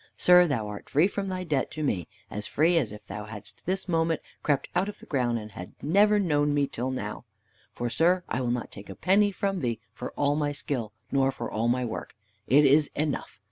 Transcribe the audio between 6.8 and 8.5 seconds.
now. For, sir, I will